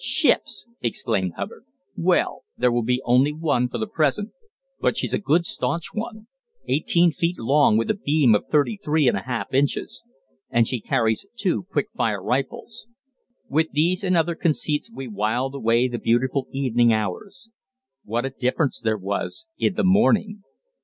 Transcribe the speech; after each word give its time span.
"Ships!", 0.03 0.65
exclaimed 0.81 1.33
Hubbard. 1.37 1.63
"Well, 1.95 2.43
there 2.57 2.71
will 2.71 2.81
be 2.81 3.03
only 3.05 3.31
one 3.31 3.69
for 3.69 3.77
the 3.77 3.85
present. 3.85 4.31
But 4.79 4.97
she's 4.97 5.13
a 5.13 5.19
good 5.19 5.45
staunch 5.45 5.93
one 5.93 6.25
eighteen 6.67 7.11
feet 7.11 7.37
long, 7.37 7.77
with 7.77 7.87
a 7.91 8.01
beam 8.03 8.33
of 8.33 8.47
thirty 8.49 8.79
three 8.83 9.07
and 9.07 9.15
a 9.15 9.21
half 9.21 9.53
inches. 9.53 10.03
And 10.49 10.65
she 10.65 10.81
carries 10.81 11.27
two 11.35 11.67
quick 11.71 11.89
fire 11.95 12.19
rifles." 12.23 12.87
With 13.47 13.73
these 13.73 14.03
and 14.03 14.17
other 14.17 14.33
conceits 14.33 14.89
we 14.91 15.07
whiled 15.07 15.53
away 15.53 15.87
the 15.87 15.99
beautiful 15.99 16.47
evening 16.51 16.91
hours. 16.91 17.51
What 18.03 18.25
a 18.25 18.31
difference 18.31 18.81
there 18.81 18.97
was 18.97 19.45
in 19.59 19.75
the 19.75 19.83
morning! 19.83 20.41